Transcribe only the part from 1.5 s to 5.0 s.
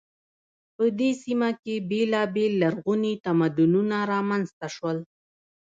کې بیلابیل لرغوني تمدنونه رامنځته شول.